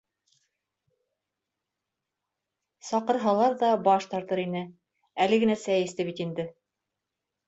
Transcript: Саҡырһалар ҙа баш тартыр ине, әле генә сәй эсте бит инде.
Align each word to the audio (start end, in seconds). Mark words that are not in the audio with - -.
Саҡырһалар 2.87 3.57
ҙа 3.59 3.69
баш 3.89 4.07
тартыр 4.13 4.41
ине, 4.45 4.63
әле 5.27 5.39
генә 5.45 5.59
сәй 5.65 5.85
эсте 5.91 6.07
бит 6.09 6.23
инде. 6.27 6.47